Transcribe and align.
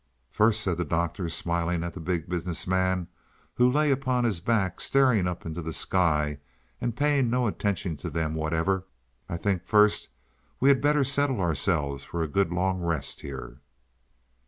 "First," 0.31 0.63
said 0.63 0.79
the 0.79 0.83
Doctor, 0.83 1.29
smiling 1.29 1.83
at 1.83 1.93
the 1.93 1.99
Big 1.99 2.27
Business 2.27 2.65
Man, 2.65 3.07
who 3.53 3.71
lay 3.71 3.91
upon 3.91 4.23
his 4.23 4.39
back 4.39 4.79
staring 4.81 5.27
up 5.27 5.45
into 5.45 5.61
the 5.61 5.73
sky 5.73 6.39
and 6.81 6.97
paying 6.97 7.29
no 7.29 7.45
attention 7.45 7.97
to 7.97 8.09
them 8.09 8.33
whatever, 8.33 8.87
"I 9.29 9.37
think 9.37 9.63
first 9.67 10.09
we 10.59 10.69
had 10.69 10.81
better 10.81 11.03
settle 11.03 11.39
ourselves 11.39 12.03
for 12.03 12.23
a 12.23 12.27
good 12.27 12.51
long 12.51 12.79
rest 12.81 13.19
here." 13.21 13.59